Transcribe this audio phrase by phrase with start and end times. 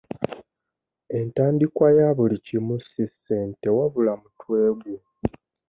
[1.17, 4.97] Entandikwa ya buli kimu si ssente wabula mutwe gwo.